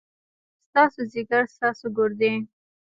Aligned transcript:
ستاسو 0.67 1.01
ځيګر، 1.11 1.43
ستاسو 1.55 1.85
ګردې، 1.97 2.33